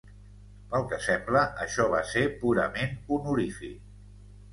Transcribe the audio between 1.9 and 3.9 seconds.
va ser purament honorífic.